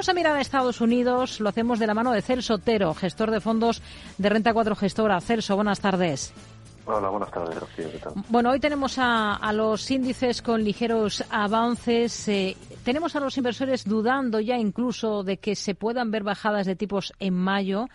[0.00, 3.32] Vamos a mirar a Estados Unidos, lo hacemos de la mano de Celso Otero, gestor
[3.32, 3.82] de fondos
[4.16, 5.20] de Renta 4 Gestora.
[5.20, 6.32] Celso, buenas tardes.
[6.86, 7.90] Hola, buenas tardes, Rocío.
[7.90, 8.12] ¿qué tal?
[8.28, 12.28] Bueno, hoy tenemos a, los índices con ligeros avances.
[12.28, 16.76] Eh, tenemos a los inversores dudando ya incluso de que se puedan ver bajadas de
[16.76, 17.88] tipos en mayo.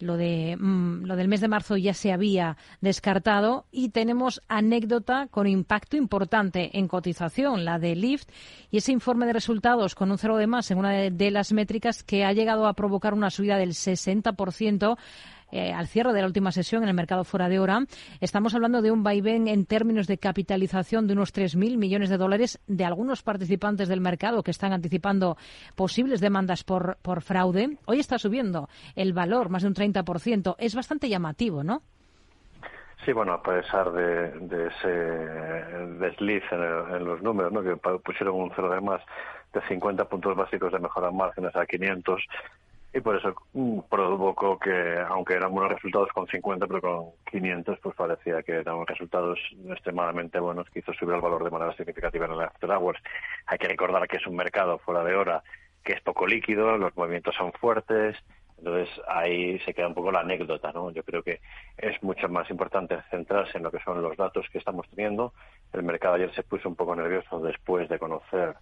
[0.00, 3.66] Lo, de, mm, lo del mes de marzo ya se había descartado.
[3.70, 8.28] Y tenemos anécdota con impacto importante en cotización, la de Lyft
[8.70, 12.02] y ese informe de resultados con un cero de más en una de, las métricas
[12.02, 14.96] que ha llegado a provocar una subida del 60%
[15.54, 17.84] eh, al cierre de la última sesión en el mercado fuera de hora.
[18.20, 22.60] Estamos hablando de un vaivén en términos de capitalización de unos 3.000 millones de dólares
[22.66, 25.36] de algunos participantes del mercado que están anticipando
[25.76, 27.78] posibles demandas por, por fraude.
[27.86, 30.56] Hoy está subiendo el valor más de un 30%.
[30.58, 31.82] Es bastante llamativo, ¿no?
[33.04, 34.88] Sí, bueno, a pesar de, ese
[35.98, 37.62] desliz en, los números, ¿no?
[37.62, 39.02] que pusieron un cero de más
[39.52, 42.22] de 50 puntos básicos de mejora márgenes a 500,
[42.94, 47.80] y por eso mm, provocó que, aunque eran buenos resultados con 50, pero con 500,
[47.80, 49.38] pues parecía que eran resultados
[49.68, 53.00] extremadamente buenos que hizo subir el valor de manera significativa en el After Hours.
[53.46, 55.42] Hay que recordar que es un mercado fuera de hora
[55.82, 58.16] que es poco líquido, los movimientos son fuertes,
[58.58, 60.90] entonces ahí se queda un poco la anécdota, ¿no?
[60.92, 61.40] Yo creo que
[61.76, 65.34] es mucho más importante centrarse en lo que son los datos que estamos teniendo.
[65.72, 68.54] El mercado ayer se puso un poco nervioso después de conocer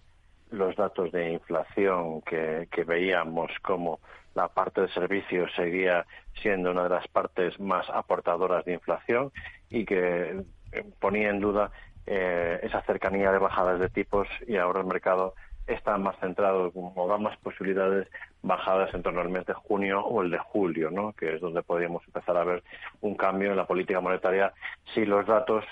[0.53, 3.99] los datos de inflación que, veíamos como
[4.35, 6.05] la parte de servicios seguía
[6.41, 9.31] siendo una de las partes más aportadoras de inflación
[9.69, 11.71] y que eh, ponía en duda
[12.05, 15.35] eh, esa cercanía de bajadas de tipos y ahora el mercado
[15.67, 18.07] está más centrado o da más posibilidades
[18.41, 21.13] bajadas en torno al mes de junio o el de julio, ¿no?
[21.13, 22.63] que es donde podríamos empezar a ver
[22.99, 24.53] un cambio en la política monetaria
[24.93, 25.63] si los datos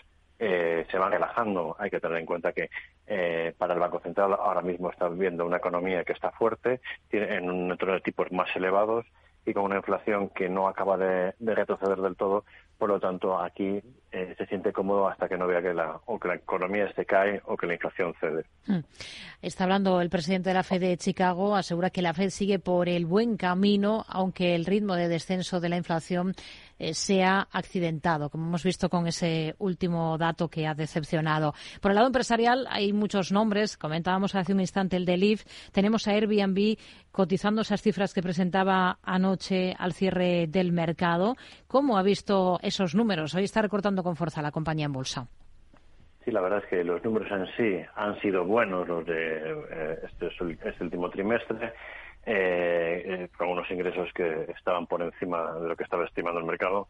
[0.44, 1.76] eh, se van relajando.
[1.78, 2.72] Hay que tener en cuenta que
[3.06, 7.36] eh, para el Banco Central ahora mismo está viendo una economía que está fuerte, tiene,
[7.36, 9.06] en un entorno de tipos más elevados
[9.46, 12.44] y con una inflación que no acaba de, retroceder del todo.
[12.80, 16.20] Por lo tanto, aquí eh, se siente cómodo hasta que no vea que la, o
[16.20, 18.46] que la economía se cae o que la inflación cede.
[18.66, 18.80] Hmm.
[19.44, 22.90] Está hablando el presidente de la Fed de Chicago, asegura que la Fed sigue por
[22.90, 26.34] el buen camino, aunque el ritmo de descenso de la inflación
[26.82, 31.54] eh, sea accidentado, como hemos visto con ese último dato que ha decepcionado.
[31.80, 36.08] Por el lado empresarial hay muchos nombres, comentábamos hace un instante el de Lyft, tenemos
[36.08, 36.80] a Airbnb
[37.12, 41.36] cotizando esas cifras que presentaba anoche al cierre del mercado.
[41.68, 43.36] ¿Cómo ha visto esos números?
[43.36, 45.28] Hoy está recortando con fuerza la compañía en bolsa.
[46.26, 50.00] Sí, la verdad es que los números en sí han sido buenos los de eh,
[50.04, 50.32] este,
[50.68, 51.74] este último trimestre
[52.26, 56.46] eh, eh, con unos ingresos que estaban por encima de lo que estaba estimando el
[56.46, 56.88] mercado.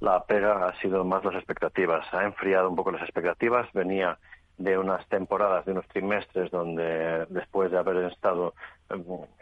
[0.00, 4.18] La pega ha sido más las expectativas, ha enfriado un poco las expectativas, venía
[4.58, 8.54] de unas temporadas, de unos trimestres donde después de haber estado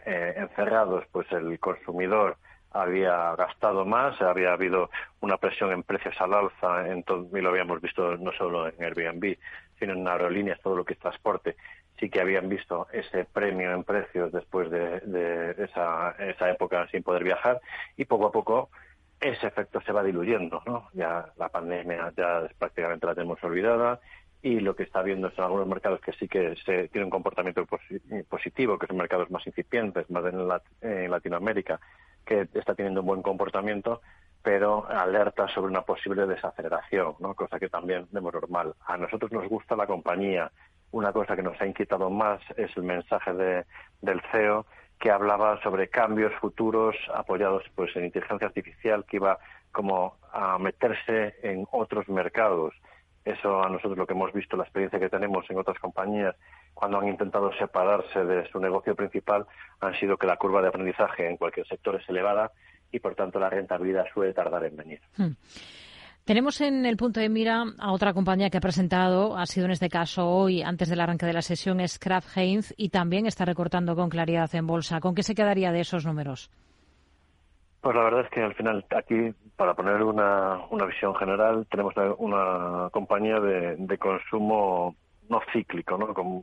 [0.05, 2.37] eh, encerrados, pues el consumidor
[2.71, 4.89] había gastado más, había habido
[5.21, 9.37] una presión en precios al alza, en y lo habíamos visto no solo en Airbnb,
[9.79, 11.55] sino en aerolíneas, todo lo que es transporte,
[12.03, 16.13] sí que habían visto ese premio en precios después de, esa,
[16.49, 17.61] época sin poder viajar
[17.95, 18.69] y poco a poco
[19.21, 20.89] ese efecto se va diluyendo, ¿no?
[20.91, 24.01] Ya la pandemia ya prácticamente la tenemos olvidada
[24.41, 27.65] y lo que está viendo son algunos mercados que sí que se tienen un comportamiento
[28.27, 31.79] positivo, que son mercados más incipientes, más en, Latinoamérica,
[32.25, 34.01] que está teniendo un buen comportamiento,
[34.41, 37.33] pero alerta sobre una posible desaceleración, ¿no?
[37.33, 38.75] cosa que también vemos normal.
[38.85, 40.51] A nosotros nos gusta la compañía,
[40.93, 43.65] una cosa que nos ha inquietado más es el mensaje de,
[44.01, 44.65] del CEO
[44.99, 49.37] que hablaba sobre cambios futuros apoyados pues en inteligencia artificial que iba
[49.71, 52.73] como a meterse en otros mercados.
[53.25, 56.35] Eso a nosotros lo que hemos visto, la experiencia que tenemos en otras compañías
[56.73, 59.47] cuando han intentado separarse de su negocio principal,
[59.79, 62.51] han sido que la curva de aprendizaje en cualquier sector es elevada
[62.91, 65.01] y por tanto la rentabilidad suele tardar en venir.
[65.17, 65.31] Hmm.
[66.25, 69.71] Tenemos en el punto de mira a otra compañía que ha presentado, ha sido en
[69.71, 73.43] este caso hoy, antes del arranque de la sesión, es Kraft Heinz y también está
[73.43, 75.01] recortando con claridad en bolsa.
[75.01, 76.49] ¿Con qué se quedaría de esos números?
[77.81, 82.89] Pues la verdad es que al final aquí, para poner una, visión general, tenemos una,
[82.91, 84.95] compañía de, consumo
[85.27, 86.13] no cíclico, ¿no?
[86.13, 86.41] Con,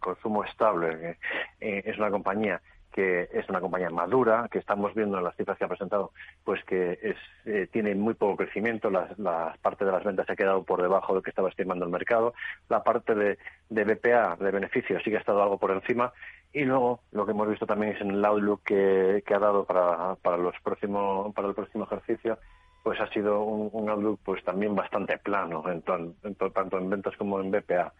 [0.00, 1.16] consumo estable.
[1.60, 2.60] Eh, es una compañía
[2.92, 6.12] que es una compañía madura, que estamos viendo en las cifras que ha presentado,
[6.44, 7.16] pues que es,
[7.46, 11.12] eh, tiene muy poco crecimiento, la, parte de las ventas se ha quedado por debajo
[11.12, 12.34] de lo que estaba estimando el mercado,
[12.68, 13.38] la parte de,
[13.70, 16.12] de BPA, de beneficios, sí que ha estado algo por encima,
[16.52, 20.16] y luego lo que hemos visto también es en el outlook que, ha dado para,
[20.16, 22.38] para, los próximos, para el próximo ejercicio,
[22.82, 27.50] pues ha sido un, outlook pues también bastante plano, en tanto en ventas como en
[27.50, 27.92] BPA.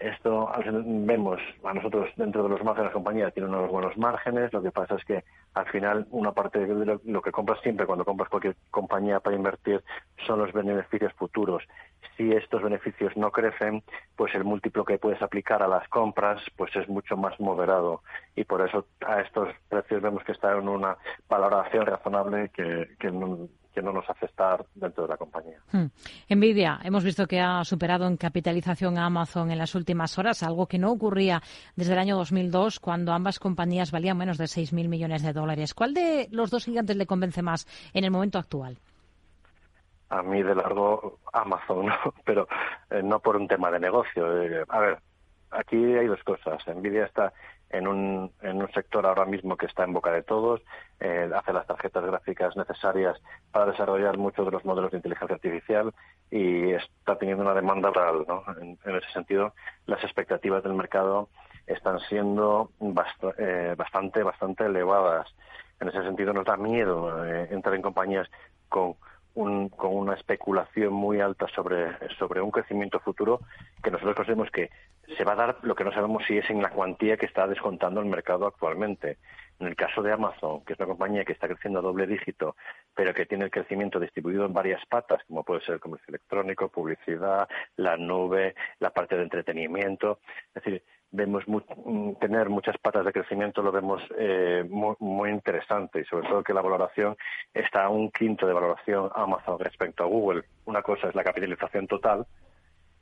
[0.00, 0.50] Esto
[0.84, 4.50] vemos a nosotros dentro de los márgenes de la compañía tiene unos buenos márgenes.
[4.52, 5.24] Lo que pasa es que
[5.54, 9.84] al final una parte de lo, que compras siempre cuando compras cualquier compañía para invertir
[10.26, 11.62] son los beneficios futuros.
[12.16, 13.82] Si estos beneficios no crecen,
[14.16, 18.02] pues el múltiplo que puedes aplicar a las compras pues es mucho más moderado
[18.34, 20.96] y por eso a estos precios vemos que está en una
[21.28, 25.58] valoración razonable que, que no, que no nos hace estar dentro de la compañía.
[25.72, 25.86] Hmm.
[26.28, 30.66] Nvidia, hemos visto que ha superado en capitalización a Amazon en las últimas horas, algo
[30.66, 31.42] que no ocurría
[31.76, 35.74] desde el año 2002, cuando ambas compañías valían menos de 6.000 millones de dólares.
[35.74, 38.78] ¿Cuál de los dos gigantes le convence más en el momento actual?
[40.08, 41.86] A mí de largo Amazon,
[42.24, 42.48] pero
[42.90, 44.42] eh, no por un tema de negocio.
[44.42, 44.98] Eh, a ver,
[45.50, 46.62] aquí hay dos cosas.
[46.66, 47.32] Nvidia está
[47.70, 50.60] en un, en un sector ahora mismo que está en boca de todos,
[50.98, 53.16] eh, hace las tarjetas gráficas necesarias
[53.52, 55.94] para desarrollar muchos de los modelos de inteligencia artificial
[56.30, 58.24] y está teniendo una demanda real.
[58.26, 58.44] ¿no?
[58.60, 59.54] En, ese sentido,
[59.86, 61.28] las expectativas del mercado
[61.66, 62.70] están siendo
[63.38, 65.28] eh, bastante, bastante elevadas.
[65.80, 68.28] En ese sentido, nos da miedo eh, entrar en compañías
[68.68, 68.96] con
[69.34, 73.40] un, con una especulación muy alta sobre, sobre un crecimiento futuro
[73.82, 74.70] que nosotros consideramos que
[75.16, 77.46] se va a dar lo que no sabemos si es en la cuantía que está
[77.46, 79.18] descontando el mercado actualmente.
[79.58, 82.56] En el caso de Amazon, que es una compañía que está creciendo a doble dígito,
[82.94, 86.68] pero que tiene el crecimiento distribuido en varias patas, como puede ser el comercio electrónico,
[86.68, 87.46] publicidad,
[87.76, 90.20] la nube, la parte de entretenimiento.
[90.54, 96.00] Es decir, vemos mm, tener muchas patas de crecimiento lo vemos eh, muy, muy, interesante
[96.00, 97.16] y sobre todo que la valoración
[97.52, 100.44] está a un quinto de valoración Amazon respecto a Google.
[100.64, 102.26] Una cosa es la capitalización total,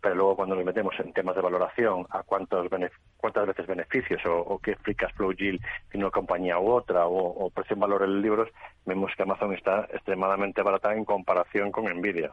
[0.00, 2.68] pero luego cuando nos metemos en temas de valoración, a cuántos
[3.16, 5.60] cuántas veces beneficios o, qué free flow yield
[5.90, 8.48] tiene una compañía u otra o, o precio en valor en libros,
[8.86, 12.32] vemos que Amazon está extremadamente barata en comparación con Nvidia.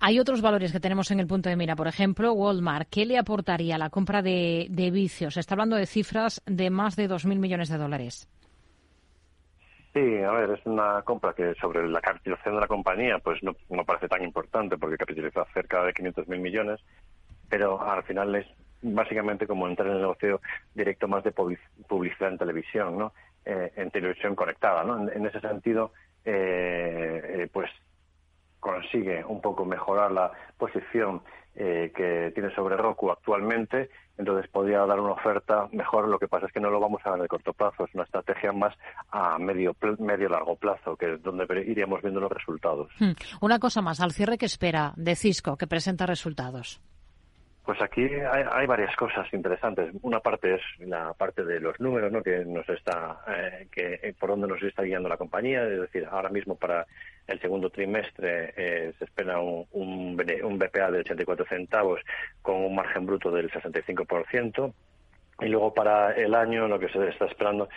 [0.00, 1.76] Hay otros valores que tenemos en el punto de mira.
[1.76, 2.88] Por ejemplo, Walmart.
[2.90, 5.38] ¿Qué le aportaría la compra de, de vicios?
[5.38, 8.28] Está hablando de cifras de más de 2.000 millones de dólares.
[9.94, 13.54] Sí, a ver, es una compra que sobre la capitalización de la compañía pues no,
[13.84, 16.80] parece tan importante porque capitaliza cerca de 500.000 millones,
[17.48, 18.46] pero al final es
[18.82, 20.40] básicamente como entrar en el negocio
[20.74, 23.12] directo más de publicidad en televisión, ¿no?
[23.44, 25.08] Eh, en televisión conectada, ¿no?
[25.08, 25.92] En, ese sentido,
[26.24, 27.70] eh, eh, pues
[28.64, 31.20] consigue un poco mejorar la posición
[31.54, 36.08] eh, que tiene sobre Roku actualmente, entonces podría dar una oferta mejor.
[36.08, 38.04] Lo que pasa es que no lo vamos a ver de corto plazo, es una
[38.04, 38.74] estrategia más
[39.10, 42.90] a medio medio largo plazo, que es donde iríamos viendo los resultados.
[42.98, 43.12] Hmm.
[43.42, 46.80] Una cosa más, al cierre que espera de Cisco, que presenta resultados.
[47.64, 49.94] Pues aquí hay, varias cosas interesantes.
[50.02, 52.22] Una parte es la parte de los números, ¿no?
[52.22, 55.62] Que nos está, eh, que eh, por dónde nos está guiando la compañía.
[55.66, 56.86] Es decir, ahora mismo para
[57.26, 62.00] el segundo trimestre eh, se espera un, un, un, BPA de 84 centavos
[62.42, 64.72] con un margen bruto del 65%.
[65.40, 67.68] Y luego para el año lo que se está esperando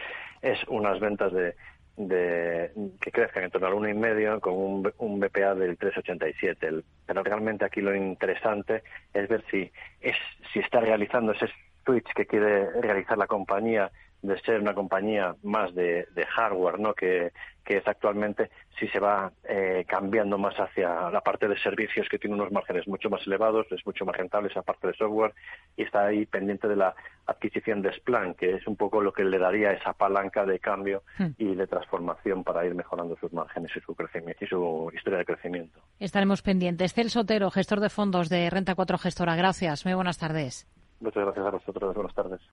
[0.42, 1.56] es unas ventas de
[1.98, 2.72] de,
[3.02, 6.84] que crezcan en torno al 1,5 con un, un BPA del 3,87.
[7.06, 8.84] Pero realmente aquí lo interesante
[9.14, 9.70] es ver si,
[10.00, 10.16] es,
[10.54, 11.50] si está realizando ese
[11.84, 13.92] switch que quiere realizar la compañía
[14.22, 16.94] de ser una compañía más de, hardware, ¿no?
[16.94, 17.32] Que,
[17.64, 18.50] que, es actualmente,
[18.80, 22.88] si se va eh, cambiando más hacia la parte de servicios que tiene unos márgenes
[22.88, 25.34] mucho más elevados, es mucho más rentable esa parte de software
[25.76, 29.24] y está ahí pendiente de la adquisición de Splan, que es un poco lo que
[29.24, 31.28] le daría esa palanca de cambio hmm.
[31.38, 35.26] y de transformación para ir mejorando sus márgenes y su crecimiento y su historia de
[35.26, 35.80] crecimiento.
[36.00, 36.94] Estaremos pendientes.
[36.94, 39.36] Celso Otero, gestor de fondos de Renta 4 Gestora.
[39.36, 39.86] Gracias.
[39.86, 40.68] Muy buenas tardes.
[41.00, 41.96] Muchas gracias a vosotros.
[41.96, 42.42] Buenas tardes.